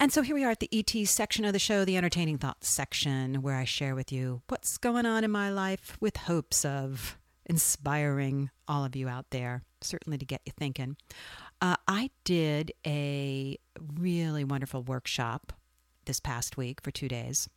[0.00, 2.68] And so here we are at the ET section of the show, the entertaining thoughts
[2.68, 7.18] section, where I share with you what's going on in my life with hopes of
[7.46, 10.96] inspiring all of you out there, certainly to get you thinking.
[11.60, 13.58] Uh, I did a
[13.96, 15.52] really wonderful workshop
[16.06, 17.48] this past week for two days.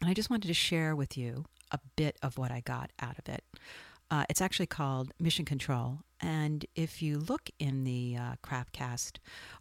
[0.00, 3.18] And I just wanted to share with you a bit of what I got out
[3.18, 3.44] of it.
[4.10, 6.00] Uh, it's actually called Mission Control.
[6.20, 8.34] And if you look in the uh,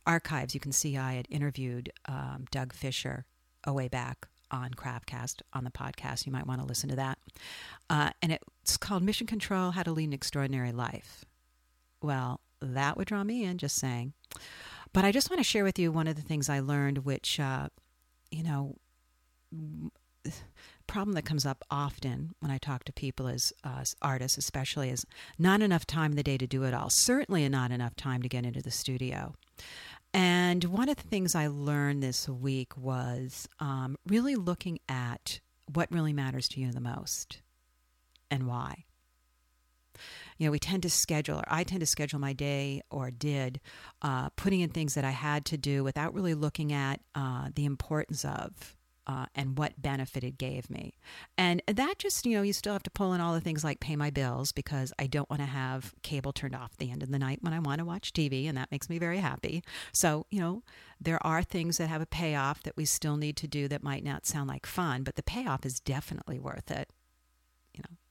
[0.05, 3.25] archives, you can see I had interviewed um, Doug Fisher
[3.63, 6.25] a way back on Craftcast on the podcast.
[6.25, 7.17] You might want to listen to that.
[7.89, 11.25] Uh, and it's called Mission Control How to Lead an Extraordinary Life.
[12.01, 14.13] Well, that would draw me in, just saying.
[14.93, 17.39] But I just want to share with you one of the things I learned, which
[17.39, 17.69] uh,
[18.33, 18.75] you know,
[20.87, 25.05] problem that comes up often when I talk to people as uh, artists, especially, is
[25.37, 26.89] not enough time in the day to do it all.
[26.89, 29.35] Certainly, not enough time to get into the studio.
[30.13, 35.39] And one of the things I learned this week was um, really looking at
[35.73, 37.41] what really matters to you the most
[38.29, 38.85] and why.
[40.37, 43.59] You know, we tend to schedule, or I tend to schedule my day, or did,
[44.01, 47.65] uh, putting in things that I had to do without really looking at uh, the
[47.65, 48.75] importance of
[49.05, 50.93] uh, and what benefit it gave me.
[51.37, 53.79] And that just, you know, you still have to pull in all the things like
[53.79, 57.03] pay my bills because I don't want to have cable turned off at the end
[57.03, 59.63] of the night when I want to watch TV, and that makes me very happy.
[59.91, 60.63] So, you know,
[61.01, 64.03] there are things that have a payoff that we still need to do that might
[64.03, 66.89] not sound like fun, but the payoff is definitely worth it,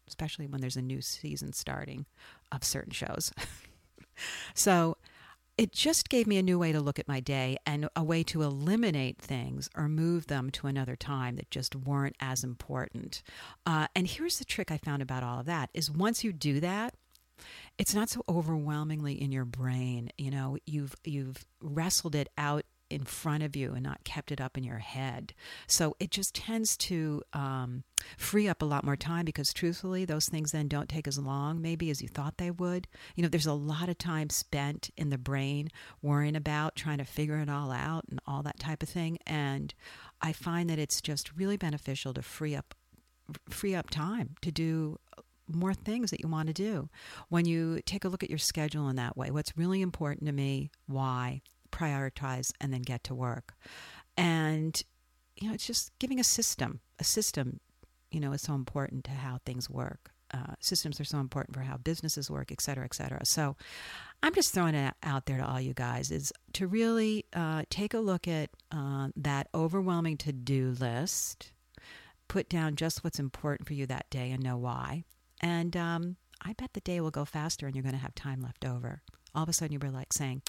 [0.08, 2.06] especially when there's a new season starting
[2.50, 3.32] of certain shows.
[4.54, 4.96] so,
[5.58, 8.22] it just gave me a new way to look at my day and a way
[8.24, 13.22] to eliminate things or move them to another time that just weren't as important.
[13.66, 16.58] Uh, and here's the trick I found about all of that is once you do
[16.60, 16.94] that,
[17.78, 20.10] it's not so overwhelmingly in your brain.
[20.16, 24.40] You know, you've you've wrestled it out in front of you and not kept it
[24.40, 25.34] up in your head.
[25.66, 27.84] So it just tends to um,
[28.16, 31.60] free up a lot more time because truthfully, those things then don't take as long
[31.60, 32.86] maybe as you thought they would.
[33.16, 35.68] You know, there's a lot of time spent in the brain
[36.02, 39.18] worrying about trying to figure it all out and all that type of thing.
[39.26, 39.74] And
[40.20, 42.74] I find that it's just really beneficial to free up
[43.48, 44.98] free up time to do
[45.48, 46.88] more things that you want to do.
[47.28, 50.32] When you take a look at your schedule in that way, what's really important to
[50.32, 53.54] me, why, prioritize, and then get to work.
[54.16, 54.80] And,
[55.36, 56.80] you know, it's just giving a system.
[56.98, 57.58] A system,
[58.10, 60.10] you know, is so important to how things work.
[60.34, 63.20] Uh, systems are so important for how businesses work, et cetera, et cetera.
[63.24, 63.54] So
[64.22, 67.92] I'm just throwing it out there to all you guys is to really uh, take
[67.92, 71.52] a look at uh, that overwhelming to do list,
[72.28, 75.04] put down just what's important for you that day and know why.
[75.40, 78.40] And um, I bet the day will go faster and you're going to have time
[78.40, 79.02] left over.
[79.34, 80.42] All of a sudden, you'll be like saying,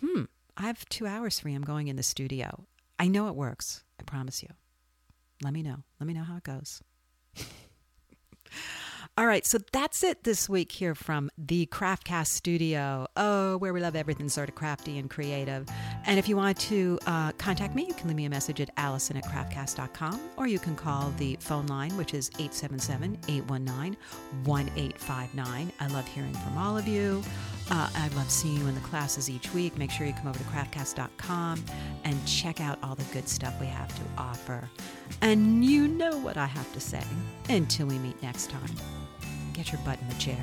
[0.00, 0.24] hmm,
[0.60, 1.54] I have two hours free.
[1.54, 2.66] I'm going in the studio.
[2.98, 3.82] I know it works.
[3.98, 4.50] I promise you.
[5.42, 5.76] Let me know.
[5.98, 6.82] Let me know how it goes.
[9.16, 13.06] All right, so that's it this week here from the Craftcast studio.
[13.16, 15.66] Oh, where we love everything sort of crafty and creative.
[16.04, 18.70] And if you want to uh, contact me, you can leave me a message at
[18.76, 23.96] alison at craftcast.com or you can call the phone line, which is 877 819
[24.44, 25.72] 1859.
[25.80, 27.22] I love hearing from all of you.
[27.70, 29.78] Uh, I love seeing you in the classes each week.
[29.78, 31.64] Make sure you come over to craftcast.com
[32.04, 34.68] and check out all the good stuff we have to offer.
[35.20, 37.04] And you know what I have to say
[37.48, 38.70] until we meet next time.
[39.52, 40.42] Get your butt in the chair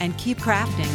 [0.00, 0.90] and keep crafting.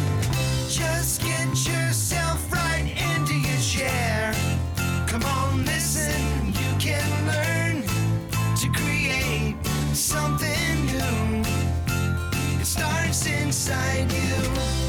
[0.68, 4.34] Just get yourself right into your chair.
[5.06, 7.82] Come on, listen, you can learn
[8.56, 9.56] to create
[9.94, 11.42] something new.
[12.60, 14.79] It starts inside you.